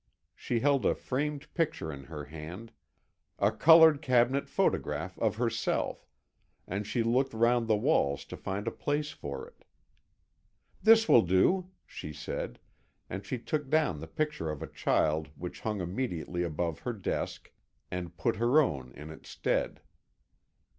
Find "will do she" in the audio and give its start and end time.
11.07-12.13